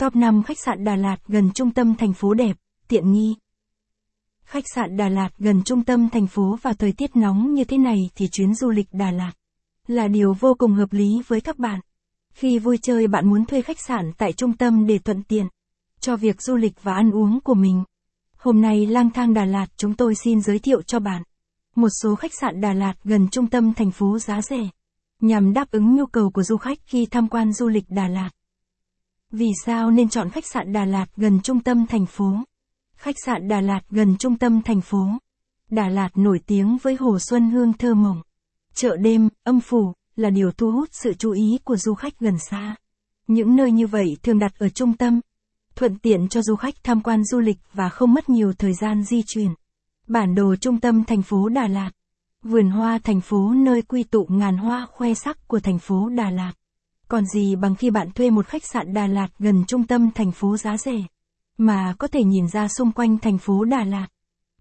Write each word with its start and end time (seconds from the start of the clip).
Top 0.00 0.16
5 0.16 0.42
khách 0.42 0.58
sạn 0.58 0.84
Đà 0.84 0.96
Lạt 0.96 1.16
gần 1.28 1.50
trung 1.54 1.70
tâm 1.70 1.94
thành 1.94 2.12
phố 2.12 2.34
đẹp, 2.34 2.56
tiện 2.88 3.12
nghi. 3.12 3.34
Khách 4.44 4.64
sạn 4.74 4.96
Đà 4.96 5.08
Lạt 5.08 5.28
gần 5.38 5.62
trung 5.62 5.84
tâm 5.84 6.08
thành 6.10 6.26
phố 6.26 6.58
và 6.62 6.72
thời 6.72 6.92
tiết 6.92 7.16
nóng 7.16 7.54
như 7.54 7.64
thế 7.64 7.78
này 7.78 8.10
thì 8.14 8.28
chuyến 8.32 8.54
du 8.54 8.70
lịch 8.70 8.86
Đà 8.92 9.10
Lạt 9.10 9.32
là 9.86 10.08
điều 10.08 10.34
vô 10.40 10.54
cùng 10.58 10.72
hợp 10.72 10.92
lý 10.92 11.22
với 11.26 11.40
các 11.40 11.58
bạn. 11.58 11.80
Khi 12.32 12.58
vui 12.58 12.78
chơi 12.82 13.06
bạn 13.06 13.30
muốn 13.30 13.44
thuê 13.44 13.62
khách 13.62 13.80
sạn 13.86 14.12
tại 14.18 14.32
trung 14.32 14.52
tâm 14.52 14.86
để 14.86 14.98
thuận 14.98 15.22
tiện 15.22 15.46
cho 16.00 16.16
việc 16.16 16.42
du 16.42 16.56
lịch 16.56 16.82
và 16.82 16.94
ăn 16.94 17.10
uống 17.10 17.40
của 17.40 17.54
mình. 17.54 17.84
Hôm 18.36 18.60
nay 18.60 18.86
lang 18.86 19.10
thang 19.10 19.34
Đà 19.34 19.44
Lạt 19.44 19.66
chúng 19.76 19.94
tôi 19.94 20.14
xin 20.14 20.40
giới 20.40 20.58
thiệu 20.58 20.82
cho 20.82 21.00
bạn 21.00 21.22
một 21.76 21.90
số 22.02 22.14
khách 22.14 22.34
sạn 22.40 22.60
Đà 22.60 22.72
Lạt 22.72 22.94
gần 23.04 23.28
trung 23.28 23.46
tâm 23.46 23.74
thành 23.74 23.90
phố 23.90 24.18
giá 24.18 24.42
rẻ 24.42 24.68
nhằm 25.20 25.52
đáp 25.52 25.70
ứng 25.70 25.96
nhu 25.96 26.06
cầu 26.06 26.30
của 26.30 26.42
du 26.42 26.56
khách 26.56 26.78
khi 26.86 27.06
tham 27.06 27.28
quan 27.28 27.52
du 27.52 27.68
lịch 27.68 27.84
Đà 27.88 28.08
Lạt. 28.08 28.30
Vì 29.30 29.46
sao 29.64 29.90
nên 29.90 30.08
chọn 30.08 30.30
khách 30.30 30.46
sạn 30.46 30.72
Đà 30.72 30.84
Lạt 30.84 31.06
gần 31.16 31.40
trung 31.40 31.60
tâm 31.60 31.86
thành 31.86 32.06
phố? 32.06 32.32
Khách 32.96 33.14
sạn 33.26 33.48
Đà 33.48 33.60
Lạt 33.60 33.80
gần 33.90 34.16
trung 34.16 34.38
tâm 34.38 34.62
thành 34.62 34.80
phố. 34.80 35.06
Đà 35.70 35.88
Lạt 35.88 36.08
nổi 36.14 36.40
tiếng 36.46 36.78
với 36.82 36.96
hồ 36.96 37.18
xuân 37.18 37.50
hương 37.50 37.72
thơ 37.72 37.94
mộng. 37.94 38.22
Chợ 38.74 38.96
đêm, 38.96 39.28
âm 39.44 39.60
phủ, 39.60 39.92
là 40.16 40.30
điều 40.30 40.52
thu 40.52 40.70
hút 40.70 40.88
sự 40.92 41.14
chú 41.14 41.32
ý 41.32 41.58
của 41.64 41.76
du 41.76 41.94
khách 41.94 42.18
gần 42.18 42.38
xa. 42.38 42.76
Những 43.26 43.56
nơi 43.56 43.72
như 43.72 43.86
vậy 43.86 44.16
thường 44.22 44.38
đặt 44.38 44.52
ở 44.58 44.68
trung 44.68 44.96
tâm, 44.96 45.20
thuận 45.74 45.98
tiện 45.98 46.28
cho 46.28 46.42
du 46.42 46.56
khách 46.56 46.74
tham 46.82 47.00
quan 47.00 47.24
du 47.24 47.40
lịch 47.40 47.58
và 47.72 47.88
không 47.88 48.14
mất 48.14 48.28
nhiều 48.28 48.52
thời 48.52 48.74
gian 48.74 49.02
di 49.02 49.22
chuyển. 49.26 49.50
Bản 50.08 50.34
đồ 50.34 50.56
trung 50.56 50.80
tâm 50.80 51.04
thành 51.04 51.22
phố 51.22 51.48
Đà 51.48 51.68
Lạt. 51.68 51.90
Vườn 52.42 52.70
hoa 52.70 52.98
thành 52.98 53.20
phố 53.20 53.52
nơi 53.54 53.82
quy 53.82 54.02
tụ 54.02 54.26
ngàn 54.28 54.56
hoa 54.56 54.86
khoe 54.90 55.14
sắc 55.14 55.48
của 55.48 55.60
thành 55.60 55.78
phố 55.78 56.08
Đà 56.08 56.30
Lạt. 56.30 56.52
Còn 57.10 57.26
gì 57.26 57.56
bằng 57.56 57.74
khi 57.74 57.90
bạn 57.90 58.10
thuê 58.10 58.30
một 58.30 58.46
khách 58.46 58.64
sạn 58.64 58.94
Đà 58.94 59.06
Lạt 59.06 59.28
gần 59.38 59.64
trung 59.68 59.86
tâm 59.86 60.10
thành 60.14 60.32
phố 60.32 60.56
giá 60.56 60.76
rẻ, 60.76 61.02
mà 61.58 61.94
có 61.98 62.08
thể 62.08 62.24
nhìn 62.24 62.48
ra 62.48 62.68
xung 62.68 62.92
quanh 62.92 63.18
thành 63.18 63.38
phố 63.38 63.64
Đà 63.64 63.84
Lạt. 63.84 64.06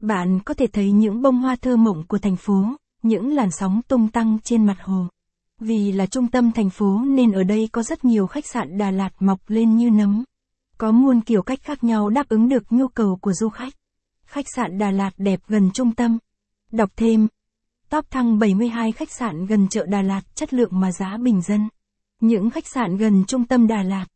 Bạn 0.00 0.40
có 0.44 0.54
thể 0.54 0.66
thấy 0.66 0.92
những 0.92 1.22
bông 1.22 1.38
hoa 1.38 1.56
thơ 1.56 1.76
mộng 1.76 2.04
của 2.08 2.18
thành 2.18 2.36
phố, 2.36 2.64
những 3.02 3.34
làn 3.34 3.50
sóng 3.50 3.80
tung 3.88 4.08
tăng 4.08 4.38
trên 4.44 4.66
mặt 4.66 4.76
hồ. 4.82 5.06
Vì 5.60 5.92
là 5.92 6.06
trung 6.06 6.26
tâm 6.28 6.52
thành 6.52 6.70
phố 6.70 7.00
nên 7.06 7.32
ở 7.32 7.42
đây 7.42 7.68
có 7.72 7.82
rất 7.82 8.04
nhiều 8.04 8.26
khách 8.26 8.46
sạn 8.46 8.78
Đà 8.78 8.90
Lạt 8.90 9.10
mọc 9.20 9.40
lên 9.46 9.76
như 9.76 9.90
nấm. 9.90 10.24
Có 10.78 10.92
muôn 10.92 11.20
kiểu 11.20 11.42
cách 11.42 11.62
khác 11.62 11.84
nhau 11.84 12.08
đáp 12.08 12.28
ứng 12.28 12.48
được 12.48 12.72
nhu 12.72 12.88
cầu 12.88 13.18
của 13.20 13.32
du 13.32 13.48
khách. 13.48 13.72
Khách 14.24 14.46
sạn 14.56 14.78
Đà 14.78 14.90
Lạt 14.90 15.10
đẹp 15.16 15.40
gần 15.48 15.70
trung 15.74 15.94
tâm. 15.94 16.18
Đọc 16.72 16.90
thêm. 16.96 17.28
Top 17.90 18.10
thăng 18.10 18.38
72 18.38 18.92
khách 18.92 19.12
sạn 19.12 19.46
gần 19.46 19.68
chợ 19.68 19.86
Đà 19.86 20.02
Lạt 20.02 20.20
chất 20.34 20.54
lượng 20.54 20.80
mà 20.80 20.92
giá 20.92 21.16
bình 21.16 21.42
dân. 21.42 21.68
Những 22.20 22.50
khách 22.50 22.66
sạn 22.66 22.96
gần 22.96 23.24
trung 23.26 23.44
tâm 23.44 23.66
Đà 23.66 23.82
Lạt. 23.82 24.06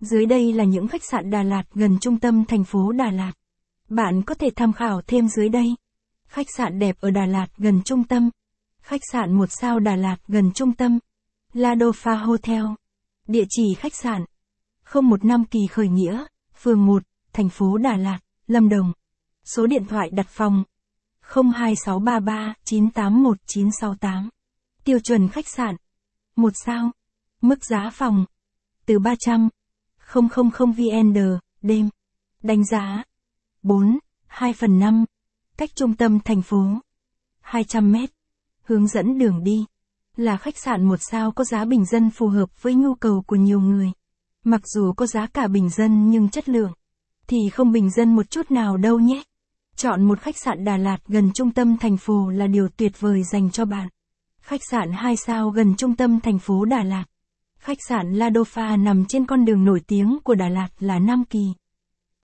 Dưới 0.00 0.26
đây 0.26 0.52
là 0.52 0.64
những 0.64 0.88
khách 0.88 1.04
sạn 1.04 1.30
Đà 1.30 1.42
Lạt 1.42 1.62
gần 1.74 1.98
trung 2.00 2.18
tâm 2.18 2.44
thành 2.44 2.64
phố 2.64 2.92
Đà 2.92 3.10
Lạt. 3.10 3.32
Bạn 3.88 4.22
có 4.22 4.34
thể 4.34 4.50
tham 4.56 4.72
khảo 4.72 5.02
thêm 5.06 5.28
dưới 5.28 5.48
đây. 5.48 5.74
Khách 6.28 6.46
sạn 6.56 6.78
đẹp 6.78 6.96
ở 7.00 7.10
Đà 7.10 7.26
Lạt 7.26 7.46
gần 7.56 7.82
trung 7.84 8.04
tâm. 8.04 8.30
Khách 8.82 9.00
sạn 9.12 9.32
một 9.32 9.46
sao 9.50 9.80
Đà 9.80 9.96
Lạt 9.96 10.16
gần 10.28 10.52
trung 10.52 10.72
tâm. 10.72 10.98
Ladofa 11.54 12.24
Hotel. 12.24 12.64
Địa 13.26 13.44
chỉ 13.48 13.74
khách 13.78 13.94
sạn. 13.94 14.24
015 14.94 15.44
Kỳ 15.44 15.60
Khởi 15.70 15.88
Nghĩa, 15.88 16.24
phường 16.62 16.86
1, 16.86 17.02
thành 17.32 17.48
phố 17.48 17.78
Đà 17.78 17.96
Lạt, 17.96 18.18
Lâm 18.46 18.68
Đồng. 18.68 18.92
Số 19.44 19.66
điện 19.66 19.84
thoại 19.88 20.10
đặt 20.12 20.26
phòng 20.28 20.64
02633 21.22 22.54
981 22.64 23.38
968. 23.46 24.28
Tiêu 24.84 24.98
chuẩn 24.98 25.28
khách 25.28 25.48
sạn. 25.48 25.76
Một 26.36 26.52
sao. 26.64 26.90
Mức 27.40 27.64
giá 27.64 27.90
phòng. 27.92 28.24
Từ 28.86 28.98
300. 28.98 29.48
000 30.14 30.72
VN 30.72 31.38
đêm. 31.62 31.88
Đánh 32.42 32.64
giá. 32.64 33.04
4, 33.62 33.98
2 34.26 34.52
phần 34.52 34.78
5. 34.78 35.04
Cách 35.56 35.70
trung 35.74 35.94
tâm 35.94 36.20
thành 36.20 36.42
phố. 36.42 36.64
200 37.40 37.92
mét. 37.92 38.10
Hướng 38.62 38.86
dẫn 38.86 39.18
đường 39.18 39.44
đi. 39.44 39.64
Là 40.16 40.36
khách 40.36 40.58
sạn 40.58 40.84
một 40.84 40.96
sao 41.10 41.32
có 41.32 41.44
giá 41.44 41.64
bình 41.64 41.84
dân 41.84 42.10
phù 42.10 42.28
hợp 42.28 42.62
với 42.62 42.74
nhu 42.74 42.94
cầu 42.94 43.22
của 43.26 43.36
nhiều 43.36 43.60
người. 43.60 43.92
Mặc 44.44 44.60
dù 44.64 44.92
có 44.92 45.06
giá 45.06 45.26
cả 45.26 45.48
bình 45.48 45.68
dân 45.68 46.10
nhưng 46.10 46.28
chất 46.28 46.48
lượng. 46.48 46.72
Thì 47.26 47.38
không 47.52 47.72
bình 47.72 47.90
dân 47.90 48.16
một 48.16 48.30
chút 48.30 48.50
nào 48.50 48.76
đâu 48.76 48.98
nhé. 48.98 49.22
Chọn 49.76 50.04
một 50.04 50.20
khách 50.20 50.36
sạn 50.36 50.64
Đà 50.64 50.76
Lạt 50.76 50.98
gần 51.06 51.32
trung 51.34 51.50
tâm 51.50 51.76
thành 51.76 51.96
phố 51.96 52.30
là 52.30 52.46
điều 52.46 52.68
tuyệt 52.68 53.00
vời 53.00 53.22
dành 53.22 53.50
cho 53.50 53.64
bạn. 53.64 53.88
Khách 54.40 54.60
sạn 54.70 54.92
2 54.92 55.16
sao 55.16 55.50
gần 55.50 55.74
trung 55.76 55.96
tâm 55.96 56.20
thành 56.20 56.38
phố 56.38 56.64
Đà 56.64 56.82
Lạt. 56.82 57.04
Khách 57.60 57.78
sạn 57.88 58.14
La 58.14 58.30
Dofa 58.30 58.82
nằm 58.82 59.04
trên 59.08 59.26
con 59.26 59.44
đường 59.44 59.64
nổi 59.64 59.80
tiếng 59.86 60.18
của 60.24 60.34
Đà 60.34 60.48
Lạt 60.48 60.68
là 60.78 60.98
Nam 60.98 61.24
Kỳ. 61.30 61.52